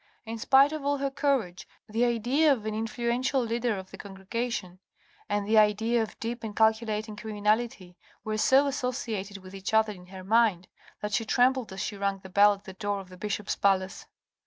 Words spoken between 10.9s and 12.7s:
that she trembled as she rang the bell at